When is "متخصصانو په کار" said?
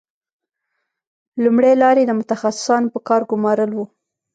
2.19-3.21